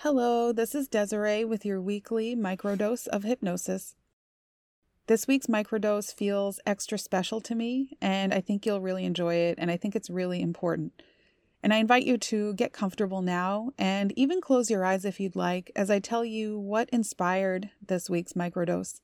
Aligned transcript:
Hello, 0.00 0.52
this 0.52 0.74
is 0.74 0.88
Desiree 0.88 1.42
with 1.42 1.64
your 1.64 1.80
weekly 1.80 2.36
microdose 2.36 3.06
of 3.06 3.22
hypnosis. 3.22 3.96
This 5.06 5.26
week's 5.26 5.46
microdose 5.46 6.12
feels 6.12 6.60
extra 6.66 6.98
special 6.98 7.40
to 7.40 7.54
me, 7.54 7.96
and 7.98 8.34
I 8.34 8.42
think 8.42 8.66
you'll 8.66 8.82
really 8.82 9.06
enjoy 9.06 9.36
it, 9.36 9.54
and 9.56 9.70
I 9.70 9.78
think 9.78 9.96
it's 9.96 10.10
really 10.10 10.42
important. 10.42 11.00
And 11.62 11.72
I 11.72 11.78
invite 11.78 12.04
you 12.04 12.18
to 12.18 12.52
get 12.52 12.74
comfortable 12.74 13.22
now 13.22 13.70
and 13.78 14.12
even 14.18 14.42
close 14.42 14.70
your 14.70 14.84
eyes 14.84 15.06
if 15.06 15.18
you'd 15.18 15.34
like 15.34 15.72
as 15.74 15.90
I 15.90 15.98
tell 15.98 16.26
you 16.26 16.58
what 16.58 16.90
inspired 16.90 17.70
this 17.84 18.10
week's 18.10 18.34
microdose. 18.34 19.00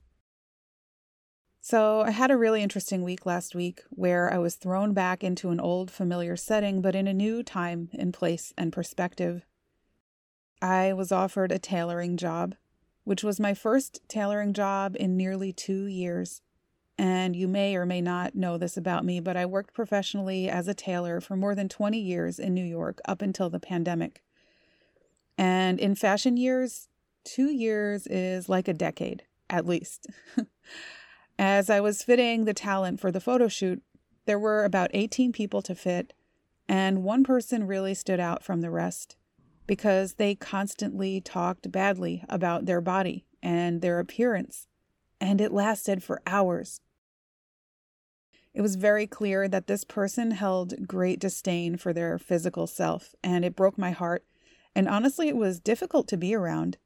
So, 1.63 2.03
I 2.03 2.11
had 2.11 2.31
a 2.31 2.37
really 2.37 2.63
interesting 2.63 3.03
week 3.03 3.25
last 3.25 3.55
week 3.55 3.81
where 3.89 4.31
I 4.31 4.37
was 4.37 4.57
thrown 4.57 4.93
back 4.93 5.25
into 5.25 5.49
an 5.49 5.59
old 5.59 5.91
familiar 5.91 6.37
setting, 6.37 6.83
but 6.83 6.95
in 6.95 7.09
a 7.09 7.15
new 7.15 7.43
time 7.43 7.89
and 7.95 8.13
place 8.13 8.53
and 8.59 8.75
perspective. 8.75 9.47
I 10.63 10.93
was 10.93 11.11
offered 11.11 11.51
a 11.51 11.59
tailoring 11.59 12.17
job, 12.17 12.55
which 13.03 13.25
was 13.25 13.41
my 13.41 13.53
first 13.53 14.01
tailoring 14.07 14.53
job 14.53 14.95
in 14.99 15.17
nearly 15.17 15.53
two 15.53 15.87
years. 15.87 16.41
And 16.97 17.35
you 17.35 17.49
may 17.49 17.75
or 17.75 17.85
may 17.85 18.01
not 18.01 18.37
know 18.37 18.57
this 18.57 18.77
about 18.77 19.05
me, 19.05 19.19
but 19.19 19.37
I 19.37 19.45
worked 19.45 19.75
professionally 19.75 20.49
as 20.49 20.69
a 20.69 20.75
tailor 20.75 21.21
for 21.21 21.37
more 21.37 21.57
than 21.57 21.69
20 21.69 21.99
years 21.99 22.39
in 22.39 22.55
New 22.55 22.65
York 22.65 23.01
up 23.07 23.23
until 23.23 23.51
the 23.51 23.59
pandemic. 23.59 24.23
And 25.37 25.81
in 25.81 25.97
fashion 25.97 26.37
years, 26.37 26.87
two 27.25 27.51
years 27.51 28.07
is 28.07 28.49
like 28.49 28.69
a 28.69 28.75
decade, 28.75 29.25
at 29.51 29.67
least. 29.67 30.07
as 31.41 31.71
I 31.71 31.81
was 31.81 32.05
fitting 32.05 32.45
the 32.45 32.55
talent 32.55 33.01
for 33.01 33.11
the 33.11 33.21
photo 33.21 33.49
shoot, 33.49 33.83
there 34.27 34.39
were 34.39 34.65
about 34.65 34.93
18 34.95 35.33
people 35.33 35.63
to 35.63 35.75
fit, 35.75 36.13
and 36.69 37.03
one 37.03 37.25
person 37.25 37.67
really 37.67 37.95
stood 37.95 38.21
out 38.21 38.45
from 38.45 38.61
the 38.61 38.71
rest 38.71 39.17
because 39.67 40.15
they 40.15 40.35
constantly 40.35 41.21
talked 41.21 41.71
badly 41.71 42.25
about 42.29 42.67
their 42.67 42.81
body 42.81 43.27
and 43.43 43.81
their 43.81 43.99
appearance, 43.99 44.67
and 45.21 45.41
it 45.41 45.53
lasted 45.53 46.03
for 46.03 46.23
hours. 46.27 46.81
It 48.55 48.61
was 48.61 48.77
very 48.77 49.07
clear 49.07 49.49
that 49.49 49.67
this 49.67 49.85
person 49.85 50.33
held 50.33 50.87
great 50.87 51.19
disdain 51.19 51.77
for 51.77 51.93
their 51.93 52.19
physical 52.19 52.67
self, 52.67 53.15
and 53.23 53.45
it 53.45 53.57
broke 53.57 53.79
my 53.79 53.93
heart. 53.93 54.25
And 54.75 54.89
honestly, 54.89 55.29
it 55.29 55.37
was 55.37 55.61
difficult 55.61 56.07
to 56.09 56.17
be 56.17 56.35
around. 56.35 56.77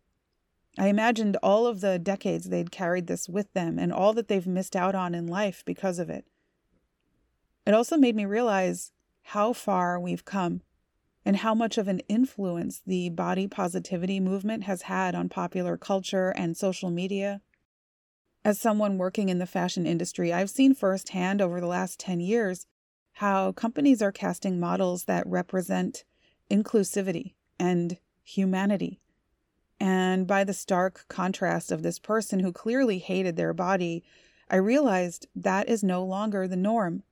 I 0.78 0.88
imagined 0.88 1.36
all 1.42 1.66
of 1.66 1.80
the 1.80 1.98
decades 1.98 2.48
they'd 2.48 2.70
carried 2.70 3.06
this 3.06 3.28
with 3.28 3.52
them 3.52 3.78
and 3.78 3.92
all 3.92 4.12
that 4.12 4.28
they've 4.28 4.46
missed 4.46 4.76
out 4.76 4.94
on 4.94 5.14
in 5.14 5.26
life 5.26 5.64
because 5.64 5.98
of 5.98 6.10
it. 6.10 6.26
It 7.66 7.74
also 7.74 7.96
made 7.96 8.14
me 8.14 8.26
realize 8.26 8.92
how 9.22 9.52
far 9.52 9.98
we've 9.98 10.24
come 10.24 10.62
and 11.26 11.38
how 11.38 11.56
much 11.56 11.76
of 11.76 11.88
an 11.88 11.98
influence 12.08 12.80
the 12.86 13.10
body 13.10 13.48
positivity 13.48 14.20
movement 14.20 14.62
has 14.62 14.82
had 14.82 15.12
on 15.12 15.28
popular 15.28 15.76
culture 15.76 16.32
and 16.36 16.56
social 16.56 16.88
media. 16.88 17.40
As 18.44 18.60
someone 18.60 18.96
working 18.96 19.28
in 19.28 19.40
the 19.40 19.44
fashion 19.44 19.86
industry, 19.86 20.32
I've 20.32 20.48
seen 20.48 20.72
firsthand 20.72 21.42
over 21.42 21.60
the 21.60 21.66
last 21.66 21.98
10 21.98 22.20
years 22.20 22.68
how 23.14 23.50
companies 23.50 24.00
are 24.00 24.12
casting 24.12 24.60
models 24.60 25.06
that 25.06 25.26
represent 25.26 26.04
inclusivity 26.48 27.34
and 27.58 27.98
humanity. 28.22 29.00
And 29.80 30.28
by 30.28 30.44
the 30.44 30.54
stark 30.54 31.06
contrast 31.08 31.72
of 31.72 31.82
this 31.82 31.98
person 31.98 32.38
who 32.38 32.52
clearly 32.52 32.98
hated 32.98 33.34
their 33.34 33.52
body, 33.52 34.04
I 34.48 34.56
realized 34.56 35.26
that 35.34 35.68
is 35.68 35.82
no 35.82 36.04
longer 36.04 36.46
the 36.46 36.54
norm 36.54 37.02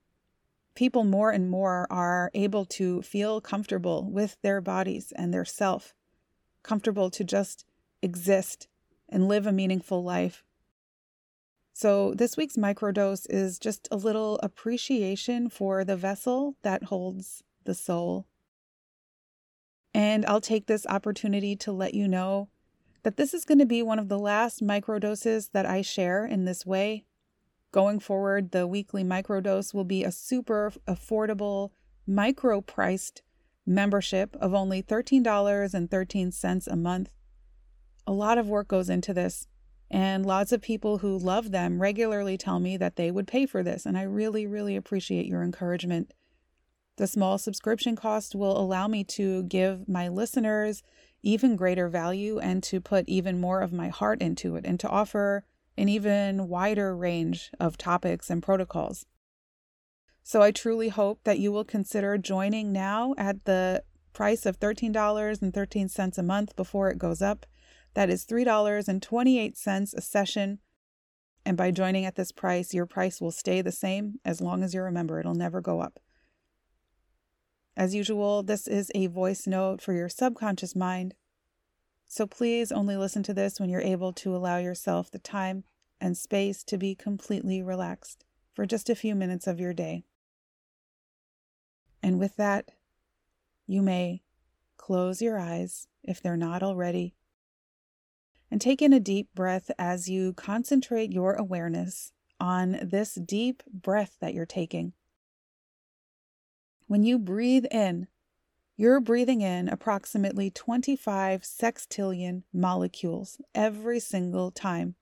people 0.74 1.04
more 1.04 1.30
and 1.30 1.50
more 1.50 1.86
are 1.90 2.30
able 2.34 2.64
to 2.64 3.02
feel 3.02 3.40
comfortable 3.40 4.10
with 4.10 4.36
their 4.42 4.60
bodies 4.60 5.12
and 5.16 5.32
their 5.32 5.44
self, 5.44 5.94
comfortable 6.62 7.10
to 7.10 7.24
just 7.24 7.64
exist 8.02 8.68
and 9.08 9.28
live 9.28 9.46
a 9.46 9.52
meaningful 9.52 10.02
life. 10.02 10.44
So, 11.72 12.14
this 12.14 12.36
week's 12.36 12.56
microdose 12.56 13.26
is 13.28 13.58
just 13.58 13.88
a 13.90 13.96
little 13.96 14.38
appreciation 14.42 15.48
for 15.48 15.84
the 15.84 15.96
vessel 15.96 16.54
that 16.62 16.84
holds 16.84 17.42
the 17.64 17.74
soul. 17.74 18.26
And 19.92 20.24
I'll 20.26 20.40
take 20.40 20.66
this 20.66 20.86
opportunity 20.86 21.56
to 21.56 21.72
let 21.72 21.94
you 21.94 22.06
know 22.06 22.48
that 23.02 23.16
this 23.16 23.34
is 23.34 23.44
going 23.44 23.58
to 23.58 23.66
be 23.66 23.82
one 23.82 23.98
of 23.98 24.08
the 24.08 24.18
last 24.18 24.62
microdoses 24.62 25.50
that 25.52 25.66
I 25.66 25.82
share 25.82 26.24
in 26.24 26.44
this 26.44 26.64
way. 26.64 27.04
Going 27.74 27.98
forward, 27.98 28.52
the 28.52 28.68
weekly 28.68 29.02
microdose 29.02 29.74
will 29.74 29.82
be 29.82 30.04
a 30.04 30.12
super 30.12 30.72
affordable, 30.86 31.72
micro 32.06 32.60
priced 32.60 33.22
membership 33.66 34.36
of 34.36 34.54
only 34.54 34.80
$13.13 34.80 36.68
a 36.68 36.76
month. 36.76 37.10
A 38.06 38.12
lot 38.12 38.38
of 38.38 38.48
work 38.48 38.68
goes 38.68 38.88
into 38.88 39.12
this, 39.12 39.48
and 39.90 40.24
lots 40.24 40.52
of 40.52 40.62
people 40.62 40.98
who 40.98 41.18
love 41.18 41.50
them 41.50 41.82
regularly 41.82 42.38
tell 42.38 42.60
me 42.60 42.76
that 42.76 42.94
they 42.94 43.10
would 43.10 43.26
pay 43.26 43.44
for 43.44 43.64
this, 43.64 43.84
and 43.84 43.98
I 43.98 44.02
really, 44.02 44.46
really 44.46 44.76
appreciate 44.76 45.26
your 45.26 45.42
encouragement. 45.42 46.14
The 46.96 47.08
small 47.08 47.38
subscription 47.38 47.96
cost 47.96 48.36
will 48.36 48.56
allow 48.56 48.86
me 48.86 49.02
to 49.02 49.42
give 49.42 49.88
my 49.88 50.06
listeners 50.06 50.84
even 51.24 51.56
greater 51.56 51.88
value 51.88 52.38
and 52.38 52.62
to 52.62 52.80
put 52.80 53.08
even 53.08 53.40
more 53.40 53.62
of 53.62 53.72
my 53.72 53.88
heart 53.88 54.22
into 54.22 54.54
it 54.54 54.64
and 54.64 54.78
to 54.78 54.88
offer 54.88 55.42
an 55.76 55.88
even 55.88 56.48
wider 56.48 56.96
range 56.96 57.50
of 57.58 57.76
topics 57.76 58.30
and 58.30 58.42
protocols. 58.42 59.06
So 60.22 60.40
I 60.40 60.52
truly 60.52 60.88
hope 60.88 61.20
that 61.24 61.38
you 61.38 61.52
will 61.52 61.64
consider 61.64 62.16
joining 62.16 62.72
now 62.72 63.14
at 63.18 63.44
the 63.44 63.82
price 64.12 64.46
of 64.46 64.58
$13.13 64.58 66.18
a 66.18 66.22
month 66.22 66.56
before 66.56 66.88
it 66.88 66.98
goes 66.98 67.20
up. 67.20 67.44
That 67.94 68.08
is 68.08 68.24
$3.28 68.24 69.94
a 69.94 70.00
session. 70.00 70.58
And 71.44 71.56
by 71.56 71.70
joining 71.70 72.06
at 72.06 72.16
this 72.16 72.32
price, 72.32 72.72
your 72.72 72.86
price 72.86 73.20
will 73.20 73.30
stay 73.30 73.60
the 73.60 73.72
same 73.72 74.18
as 74.24 74.40
long 74.40 74.62
as 74.62 74.72
you're 74.72 74.86
a 74.86 74.92
member. 74.92 75.20
It'll 75.20 75.34
never 75.34 75.60
go 75.60 75.80
up. 75.80 76.00
As 77.76 77.94
usual, 77.94 78.42
this 78.42 78.66
is 78.66 78.90
a 78.94 79.08
voice 79.08 79.46
note 79.46 79.82
for 79.82 79.92
your 79.92 80.08
subconscious 80.08 80.74
mind. 80.74 81.14
So 82.14 82.28
please 82.28 82.70
only 82.70 82.96
listen 82.96 83.24
to 83.24 83.34
this 83.34 83.58
when 83.58 83.68
you're 83.68 83.80
able 83.80 84.12
to 84.12 84.36
allow 84.36 84.58
yourself 84.58 85.10
the 85.10 85.18
time 85.18 85.64
and 86.00 86.16
space 86.16 86.62
to 86.62 86.78
be 86.78 86.94
completely 86.94 87.60
relaxed 87.60 88.24
for 88.52 88.66
just 88.66 88.88
a 88.88 88.94
few 88.94 89.16
minutes 89.16 89.48
of 89.48 89.58
your 89.58 89.74
day. 89.74 90.04
And 92.04 92.20
with 92.20 92.36
that, 92.36 92.70
you 93.66 93.82
may 93.82 94.22
close 94.76 95.20
your 95.20 95.40
eyes 95.40 95.88
if 96.04 96.22
they're 96.22 96.36
not 96.36 96.62
already, 96.62 97.16
and 98.48 98.60
take 98.60 98.80
in 98.80 98.92
a 98.92 99.00
deep 99.00 99.34
breath 99.34 99.72
as 99.76 100.08
you 100.08 100.34
concentrate 100.34 101.12
your 101.12 101.34
awareness 101.34 102.12
on 102.38 102.78
this 102.80 103.16
deep 103.16 103.64
breath 103.66 104.18
that 104.20 104.34
you're 104.34 104.46
taking. 104.46 104.92
When 106.86 107.02
you 107.02 107.18
breathe 107.18 107.66
in, 107.72 108.06
you're 108.76 109.00
breathing 109.00 109.40
in 109.40 109.68
approximately 109.68 110.50
25 110.50 111.42
sextillion 111.42 112.42
molecules 112.52 113.40
every 113.54 114.00
single 114.00 114.50
time. 114.50 114.96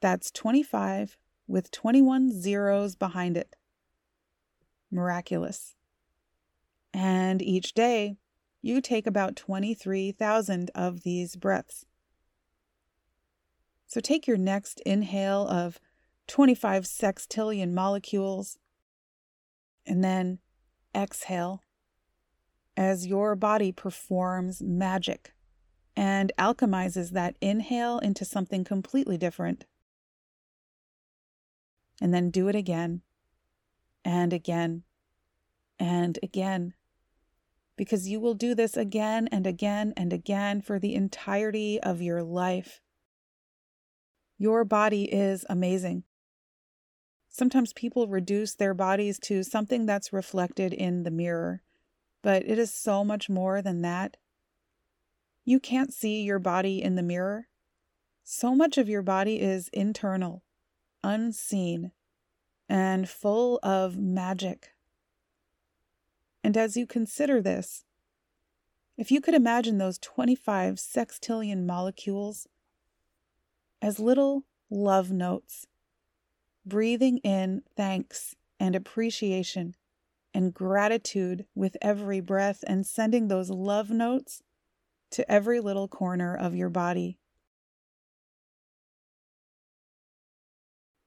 That's 0.00 0.30
25 0.30 1.16
with 1.46 1.70
21 1.70 2.32
zeros 2.32 2.96
behind 2.96 3.36
it. 3.36 3.54
Miraculous. 4.90 5.76
And 6.92 7.40
each 7.40 7.74
day, 7.74 8.16
you 8.62 8.80
take 8.80 9.06
about 9.06 9.36
23,000 9.36 10.70
of 10.74 11.02
these 11.02 11.36
breaths. 11.36 11.86
So 13.86 14.00
take 14.00 14.26
your 14.26 14.36
next 14.36 14.80
inhale 14.80 15.46
of 15.48 15.80
25 16.26 16.84
sextillion 16.84 17.72
molecules 17.72 18.58
and 19.86 20.02
then 20.02 20.38
exhale 20.94 21.62
as 22.80 23.06
your 23.06 23.36
body 23.36 23.70
performs 23.70 24.62
magic 24.62 25.34
and 25.94 26.32
alchemizes 26.38 27.10
that 27.10 27.36
inhale 27.42 27.98
into 27.98 28.24
something 28.24 28.64
completely 28.64 29.18
different. 29.18 29.66
And 32.00 32.14
then 32.14 32.30
do 32.30 32.48
it 32.48 32.54
again 32.56 33.02
and 34.02 34.32
again 34.32 34.84
and 35.78 36.18
again. 36.22 36.72
Because 37.76 38.08
you 38.08 38.18
will 38.18 38.32
do 38.32 38.54
this 38.54 38.78
again 38.78 39.28
and 39.30 39.46
again 39.46 39.92
and 39.94 40.10
again 40.10 40.62
for 40.62 40.78
the 40.78 40.94
entirety 40.94 41.78
of 41.82 42.00
your 42.00 42.22
life. 42.22 42.80
Your 44.38 44.64
body 44.64 45.04
is 45.04 45.44
amazing. 45.50 46.04
Sometimes 47.28 47.74
people 47.74 48.08
reduce 48.08 48.54
their 48.54 48.72
bodies 48.72 49.18
to 49.24 49.42
something 49.42 49.84
that's 49.84 50.14
reflected 50.14 50.72
in 50.72 51.02
the 51.02 51.10
mirror 51.10 51.60
but 52.22 52.44
it 52.46 52.58
is 52.58 52.72
so 52.72 53.04
much 53.04 53.28
more 53.28 53.62
than 53.62 53.82
that. 53.82 54.16
You 55.44 55.58
can't 55.58 55.92
see 55.92 56.22
your 56.22 56.38
body 56.38 56.82
in 56.82 56.94
the 56.94 57.02
mirror. 57.02 57.48
So 58.22 58.54
much 58.54 58.78
of 58.78 58.88
your 58.88 59.02
body 59.02 59.40
is 59.40 59.68
internal, 59.72 60.42
unseen, 61.02 61.92
and 62.68 63.08
full 63.08 63.58
of 63.62 63.96
magic. 63.96 64.74
And 66.44 66.56
as 66.56 66.76
you 66.76 66.86
consider 66.86 67.42
this, 67.42 67.84
If 69.00 69.10
you 69.10 69.22
could 69.22 69.32
imagine 69.32 69.78
those 69.78 69.96
25 69.98 70.74
sextillion 70.74 71.64
molecules 71.64 72.46
as 73.80 73.98
little 73.98 74.44
love 74.68 75.10
notes, 75.10 75.66
breathing 76.66 77.16
in 77.24 77.62
thanks 77.74 78.36
and 78.60 78.76
appreciation 78.76 79.74
and 80.32 80.54
gratitude 80.54 81.46
with 81.54 81.76
every 81.82 82.20
breath, 82.20 82.62
and 82.66 82.86
sending 82.86 83.28
those 83.28 83.50
love 83.50 83.90
notes 83.90 84.42
to 85.10 85.30
every 85.30 85.60
little 85.60 85.88
corner 85.88 86.36
of 86.36 86.54
your 86.54 86.68
body. 86.68 87.18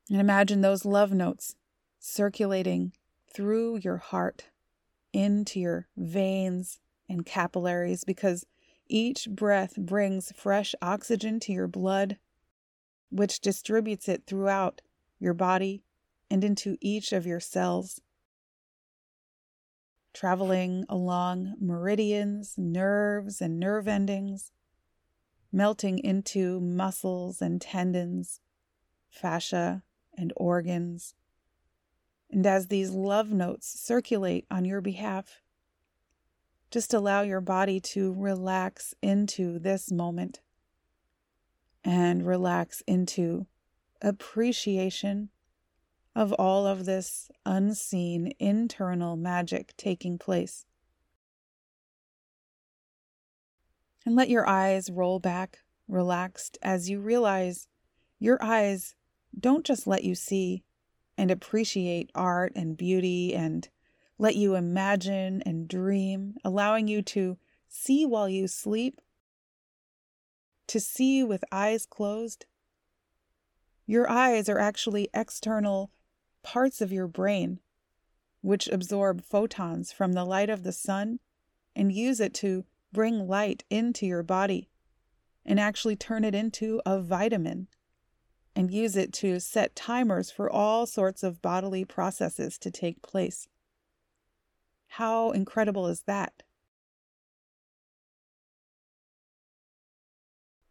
And 0.10 0.20
imagine 0.20 0.62
those 0.62 0.86
love 0.86 1.14
notes 1.14 1.56
circulating 2.00 2.92
through 3.34 3.78
your 3.78 3.98
heart 3.98 4.50
into 5.14 5.60
your 5.60 5.88
veins 5.96 6.80
and 7.08 7.26
capillaries 7.26 8.04
because 8.04 8.46
each 8.88 9.30
breath 9.30 9.76
brings 9.78 10.34
fresh 10.36 10.76
oxygen 10.82 11.40
to 11.40 11.54
your 11.54 11.68
blood, 11.68 12.18
which 13.10 13.40
distributes 13.40 14.10
it 14.10 14.24
throughout 14.28 14.82
your 15.20 15.34
body 15.34 15.84
and 16.30 16.44
into 16.44 16.78
each 16.82 17.14
of 17.14 17.26
your 17.26 17.40
cells. 17.40 18.02
Traveling 20.14 20.86
along 20.88 21.56
meridians, 21.60 22.56
nerves, 22.58 23.42
and 23.42 23.60
nerve 23.60 23.88
endings, 23.88 24.52
melting 25.52 26.00
into 26.00 26.60
muscles 26.60 27.42
and 27.42 27.60
tendons, 27.60 28.40
fascia 29.10 29.84
and 30.18 30.32
organs. 30.38 31.16
And 32.30 32.46
as 32.46 32.68
these 32.68 32.92
love 32.92 33.32
notes 33.32 33.68
circulate 33.80 34.46
on 34.50 34.66
your 34.66 34.82
behalf, 34.82 35.42
just 36.72 36.94
allow 36.94 37.22
your 37.22 37.42
body 37.42 37.80
to 37.80 38.14
relax 38.14 38.96
into 39.02 39.60
this 39.60 39.92
moment 39.92 40.42
and 41.84 42.26
relax 42.26 42.82
into 42.88 43.46
appreciation 44.02 45.30
of 46.16 46.32
all 46.34 46.68
of 46.68 46.86
this 46.86 47.32
unseen 47.46 48.34
internal 48.40 49.16
magic 49.16 49.74
taking 49.78 50.18
place. 50.18 50.66
And 54.06 54.16
let 54.16 54.30
your 54.30 54.48
eyes 54.48 54.90
roll 54.92 55.20
back, 55.20 55.60
relaxed, 55.88 56.58
as 56.62 56.90
you 56.90 57.00
realize 57.00 57.68
your 58.20 58.38
eyes 58.42 58.96
don't 59.38 59.66
just 59.66 59.88
let 59.88 60.04
you 60.04 60.14
see 60.14 60.64
and 61.18 61.32
appreciate 61.32 62.12
art 62.14 62.54
and 62.56 62.78
beauty 62.78 63.34
and 63.34 63.70
let 64.18 64.36
you 64.36 64.56
imagine 64.56 65.42
and 65.46 65.68
dream, 65.68 66.36
allowing 66.44 66.88
you 66.88 67.02
to 67.02 67.38
see 67.68 68.06
while 68.06 68.30
you 68.30 68.48
sleep, 68.48 69.02
to 70.68 70.80
see 70.80 71.24
with 71.24 71.44
eyes 71.52 71.86
closed. 71.86 72.46
Your 73.86 74.10
eyes 74.10 74.48
are 74.48 74.60
actually 74.60 75.10
external 75.14 75.92
parts 76.44 76.82
of 76.82 76.92
your 76.92 77.08
brain 77.08 77.60
which 78.42 78.68
absorb 78.68 79.24
photons 79.24 79.92
from 79.92 80.14
the 80.14 80.26
light 80.26 80.50
of 80.50 80.64
the 80.64 80.74
sun 80.74 81.20
and 81.76 81.92
use 81.92 82.20
it 82.20 82.34
to 82.34 82.66
bring 82.92 83.28
light 83.28 83.64
into 83.70 84.06
your 84.06 84.22
body 84.22 84.70
and 85.46 85.60
actually 85.60 85.96
turn 85.96 86.24
it 86.24 86.36
into 86.36 86.82
a 86.86 87.00
vitamin 87.00 87.68
and 88.56 88.72
use 88.72 88.96
it 88.96 89.12
to 89.14 89.40
set 89.40 89.76
timers 89.76 90.30
for 90.30 90.50
all 90.52 90.86
sorts 90.86 91.24
of 91.24 91.42
bodily 91.42 91.84
processes 91.84 92.58
to 92.60 92.70
take 92.70 93.02
place. 93.02 93.48
How 94.88 95.32
incredible 95.32 95.88
is 95.88 96.04
that? 96.06 96.44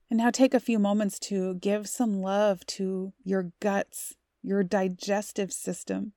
And 0.09 0.19
now 0.19 0.31
take 0.31 0.53
a 0.53 0.61
few 0.61 0.79
moments 0.79 1.19
to 1.21 1.55
give 1.55 1.89
some 1.89 2.21
love 2.21 2.65
to 2.67 3.15
your 3.25 3.53
guts, 3.61 4.15
your 4.43 4.62
digestive 4.62 5.53
system, 5.53 6.12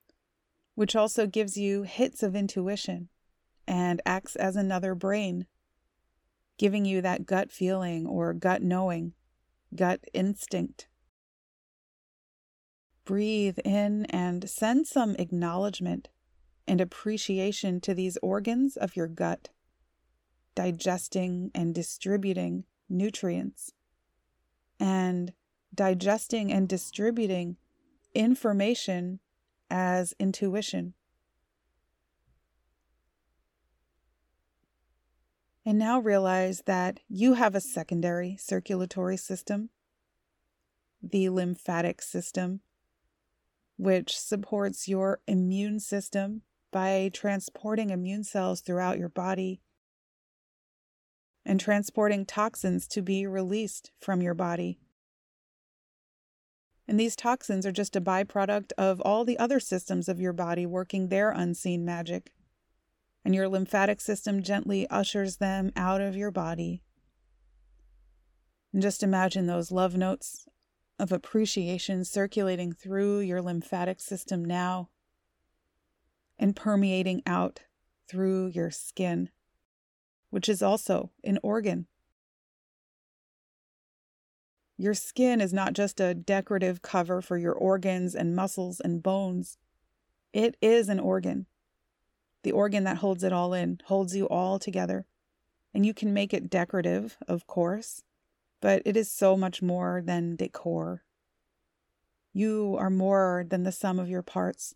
which 0.74 0.96
also 0.96 1.26
gives 1.26 1.56
you 1.56 1.82
hits 1.82 2.22
of 2.22 2.34
intuition 2.34 3.08
and 3.66 4.02
acts 4.04 4.36
as 4.36 4.56
another 4.56 4.94
brain, 4.94 5.46
giving 6.58 6.84
you 6.84 7.00
that 7.00 7.26
gut 7.26 7.50
feeling 7.50 8.06
or 8.06 8.32
gut 8.32 8.62
knowing, 8.62 9.12
gut 9.74 10.00
instinct. 10.12 10.88
Breathe 13.04 13.58
in 13.64 14.04
and 14.06 14.48
send 14.50 14.86
some 14.86 15.14
acknowledgement 15.18 16.08
and 16.66 16.80
appreciation 16.80 17.80
to 17.80 17.94
these 17.94 18.18
organs 18.22 18.76
of 18.76 18.96
your 18.96 19.06
gut, 19.06 19.50
digesting 20.54 21.50
and 21.54 21.74
distributing 21.74 22.64
nutrients, 22.88 23.72
and 24.80 25.32
digesting 25.72 26.52
and 26.52 26.68
distributing 26.68 27.56
information 28.16 29.20
as 29.70 30.14
intuition. 30.18 30.94
And 35.64 35.78
now 35.78 35.98
realize 35.98 36.62
that 36.66 37.00
you 37.08 37.34
have 37.34 37.54
a 37.54 37.60
secondary 37.60 38.36
circulatory 38.38 39.16
system, 39.16 39.70
the 41.02 41.28
lymphatic 41.28 42.00
system, 42.00 42.60
which 43.76 44.16
supports 44.16 44.88
your 44.88 45.20
immune 45.26 45.80
system 45.80 46.42
by 46.72 47.10
transporting 47.12 47.90
immune 47.90 48.24
cells 48.24 48.60
throughout 48.60 48.98
your 48.98 49.08
body 49.08 49.60
and 51.44 51.60
transporting 51.60 52.24
toxins 52.24 52.88
to 52.88 53.02
be 53.02 53.26
released 53.26 53.90
from 54.00 54.22
your 54.22 54.34
body. 54.34 54.78
And 56.88 57.00
these 57.00 57.16
toxins 57.16 57.66
are 57.66 57.72
just 57.72 57.96
a 57.96 58.00
byproduct 58.00 58.72
of 58.78 59.00
all 59.00 59.24
the 59.24 59.38
other 59.38 59.58
systems 59.58 60.08
of 60.08 60.20
your 60.20 60.32
body 60.32 60.66
working 60.66 61.08
their 61.08 61.30
unseen 61.30 61.84
magic. 61.84 62.32
And 63.24 63.34
your 63.34 63.48
lymphatic 63.48 64.00
system 64.00 64.42
gently 64.42 64.88
ushers 64.88 65.38
them 65.38 65.72
out 65.74 66.00
of 66.00 66.14
your 66.14 66.30
body. 66.30 66.82
And 68.72 68.80
just 68.80 69.02
imagine 69.02 69.46
those 69.46 69.72
love 69.72 69.96
notes 69.96 70.46
of 70.98 71.10
appreciation 71.10 72.04
circulating 72.04 72.72
through 72.72 73.20
your 73.20 73.42
lymphatic 73.42 74.00
system 74.00 74.44
now 74.44 74.90
and 76.38 76.54
permeating 76.54 77.22
out 77.26 77.60
through 78.08 78.46
your 78.48 78.70
skin, 78.70 79.30
which 80.30 80.48
is 80.48 80.62
also 80.62 81.10
an 81.24 81.38
organ. 81.42 81.86
Your 84.78 84.94
skin 84.94 85.40
is 85.40 85.52
not 85.52 85.72
just 85.72 86.00
a 86.00 86.14
decorative 86.14 86.82
cover 86.82 87.22
for 87.22 87.38
your 87.38 87.54
organs 87.54 88.14
and 88.14 88.36
muscles 88.36 88.80
and 88.80 89.02
bones. 89.02 89.56
It 90.32 90.56
is 90.60 90.88
an 90.88 91.00
organ. 91.00 91.46
The 92.42 92.52
organ 92.52 92.84
that 92.84 92.98
holds 92.98 93.24
it 93.24 93.32
all 93.32 93.54
in, 93.54 93.80
holds 93.86 94.14
you 94.14 94.28
all 94.28 94.58
together. 94.58 95.06
And 95.72 95.86
you 95.86 95.94
can 95.94 96.12
make 96.12 96.34
it 96.34 96.50
decorative, 96.50 97.16
of 97.26 97.46
course, 97.46 98.02
but 98.60 98.82
it 98.84 98.96
is 98.96 99.10
so 99.10 99.36
much 99.36 99.62
more 99.62 100.02
than 100.04 100.36
decor. 100.36 101.02
You 102.32 102.76
are 102.78 102.90
more 102.90 103.46
than 103.48 103.62
the 103.62 103.72
sum 103.72 103.98
of 103.98 104.10
your 104.10 104.22
parts. 104.22 104.74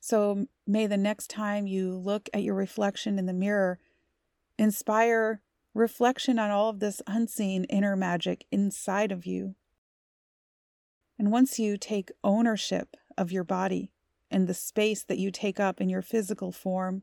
So 0.00 0.46
may 0.66 0.88
the 0.88 0.96
next 0.96 1.30
time 1.30 1.68
you 1.68 1.94
look 1.96 2.28
at 2.34 2.42
your 2.42 2.56
reflection 2.56 3.18
in 3.18 3.26
the 3.26 3.32
mirror 3.32 3.78
inspire 4.58 5.40
reflection 5.74 6.38
on 6.38 6.50
all 6.50 6.68
of 6.68 6.80
this 6.80 7.00
unseen 7.06 7.64
inner 7.64 7.96
magic 7.96 8.46
inside 8.50 9.12
of 9.12 9.26
you. 9.26 9.54
And 11.18 11.30
once 11.30 11.58
you 11.58 11.76
take 11.76 12.10
ownership 12.24 12.96
of 13.16 13.32
your 13.32 13.44
body 13.44 13.92
and 14.30 14.46
the 14.46 14.54
space 14.54 15.04
that 15.04 15.18
you 15.18 15.30
take 15.30 15.60
up 15.60 15.80
in 15.80 15.88
your 15.88 16.02
physical 16.02 16.52
form 16.52 17.02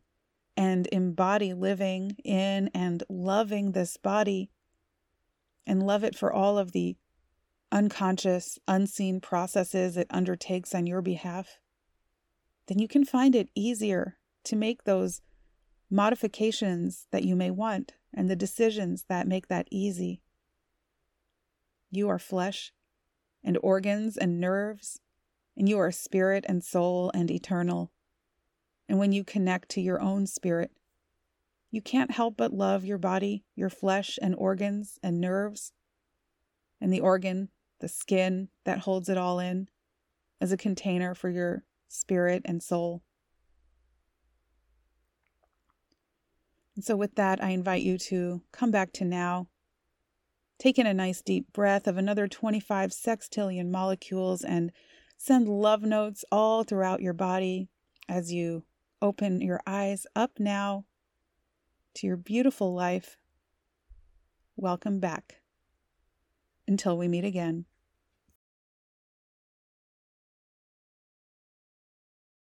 and 0.57 0.88
embody 0.91 1.53
living 1.53 2.17
in 2.23 2.69
and 2.73 3.03
loving 3.07 3.71
this 3.71 3.97
body 3.97 4.49
and 5.65 5.85
love 5.85 6.03
it 6.03 6.15
for 6.15 6.33
all 6.33 6.57
of 6.57 6.71
the 6.71 6.97
unconscious, 7.71 8.57
unseen 8.67 9.21
processes 9.21 9.95
it 9.95 10.07
undertakes 10.09 10.73
on 10.73 10.88
your 10.88 11.01
behalf, 11.01 11.59
then 12.67 12.79
you 12.79 12.88
can 12.88 13.05
find 13.05 13.35
it 13.35 13.49
easier 13.55 14.17
to 14.43 14.55
make 14.55 14.83
those 14.83 15.21
modifications 15.89 17.08
that 17.12 17.24
you 17.24 17.36
may 17.36 17.51
want 17.51 17.93
and 18.13 18.29
the 18.29 18.36
decisions 18.36 19.05
that 19.10 19.27
make 19.27 19.48
that 19.48 19.67
easy. 19.72 20.22
You 21.91 22.10
are 22.10 22.19
flesh 22.19 22.72
and 23.43 23.58
organs 23.63 24.17
and 24.17 24.39
nerves, 24.39 25.00
and 25.55 25.67
you 25.67 25.79
are 25.79 25.91
spirit 25.91 26.46
and 26.48 26.63
soul 26.63 27.12
and 27.13 27.31
eternal. 27.31 27.91
And 28.88 29.00
when 29.00 29.12
you 29.12 29.24
connect 29.24 29.69
to 29.69 29.81
your 29.81 30.01
own 30.01 30.27
spirit, 30.27 30.72
you 31.72 31.81
can't 31.81 32.12
help 32.12 32.36
but 32.38 32.53
love 32.53 32.84
your 32.84 32.98
body, 32.98 33.43
your 33.55 33.69
flesh 33.69 34.17
and 34.22 34.36
organs 34.36 35.00
and 35.03 35.22
nerves, 35.22 35.72
and 36.81 36.91
the 36.91 37.01
organ, 37.01 37.50
the 37.79 37.88
skin 37.88 38.50
that 38.65 38.79
holds 38.79 39.10
it 39.10 39.17
all 39.17 39.39
in, 39.39 39.69
as 40.41 40.51
a 40.51 40.58
container 40.58 41.13
for 41.13 41.29
your 41.29 41.63
spirit 41.88 42.41
and 42.46 42.63
soul. 42.63 43.03
And 46.79 46.83
so, 46.86 46.95
with 46.95 47.15
that, 47.15 47.43
I 47.43 47.50
invite 47.50 47.81
you 47.81 47.98
to 47.98 48.41
come 48.53 48.71
back 48.71 48.93
to 48.93 49.03
now. 49.03 49.50
Take 50.57 50.79
in 50.79 50.88
a 50.88 50.93
nice 50.93 51.21
deep 51.21 51.51
breath 51.51 51.88
of 51.88 51.98
another 51.98 52.25
25 52.25 52.91
sextillion 52.91 53.69
molecules 53.69 54.45
and 54.45 54.71
send 55.17 55.50
love 55.50 55.81
notes 55.81 56.24
all 56.31 56.63
throughout 56.63 57.01
your 57.01 57.12
body 57.12 57.67
as 58.07 58.31
you 58.31 58.63
open 59.01 59.41
your 59.41 59.59
eyes 59.67 60.07
up 60.15 60.39
now 60.39 60.86
to 61.95 62.07
your 62.07 62.15
beautiful 62.15 62.74
life. 62.74 63.17
Welcome 64.55 65.01
back. 65.01 65.41
Until 66.65 66.98
we 66.98 67.09
meet 67.09 67.25
again. 67.25 67.65